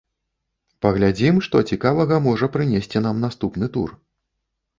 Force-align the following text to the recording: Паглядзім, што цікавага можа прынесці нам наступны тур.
Паглядзім, 0.85 1.35
што 1.47 1.61
цікавага 1.73 2.17
можа 2.29 2.49
прынесці 2.57 2.97
нам 3.05 3.21
наступны 3.27 3.71
тур. 3.79 3.89